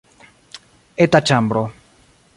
Eta 1.05 1.23
ĉambro. 1.31 1.65